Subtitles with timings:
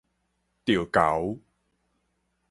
[0.65, 1.37] 著猴